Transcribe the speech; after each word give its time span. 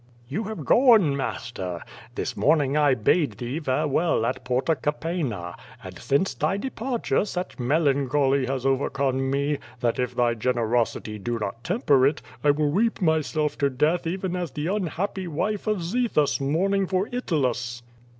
*'You 0.27 0.45
have 0.45 0.65
gone, 0.65 1.15
master! 1.15 1.83
This 2.15 2.35
morning 2.35 2.73
1 2.73 3.03
bade 3.03 3.33
thee 3.33 3.59
fare 3.59 3.87
well 3.87 4.25
at 4.25 4.43
Porta 4.43 4.73
Capena, 4.75 5.53
and 5.83 5.99
since 5.99 6.33
thy 6.33 6.57
departure 6.57 7.23
such 7.23 7.59
melan 7.59 8.07
choly 8.07 8.47
has 8.47 8.65
overcome 8.65 9.29
nie, 9.29 9.59
that 9.79 9.99
if 9.99 10.15
thy 10.15 10.33
generosity 10.33 11.19
do 11.19 11.37
not 11.37 11.63
temper 11.63 12.07
it, 12.07 12.23
I 12.43 12.49
will 12.49 12.71
weep 12.71 12.99
myself 12.99 13.59
to 13.59 13.69
death 13.69 14.07
even 14.07 14.35
as 14.35 14.49
the 14.49 14.65
unhappy 14.73 15.27
wife 15.27 15.67
of 15.67 15.83
Zethus 15.83 16.41
mourning 16.41 16.87
for 16.87 17.05
Itylus." 17.11 17.83